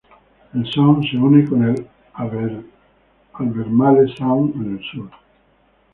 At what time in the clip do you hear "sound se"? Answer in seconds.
0.71-1.15